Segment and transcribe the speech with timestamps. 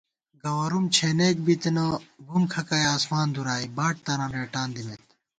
[0.43, 1.85] گوَرُوم چھېنېک بِتنہ،
[2.25, 5.05] بُم کھکَئ آسمان دُرائے، باٹ تران رېٹان دِمېت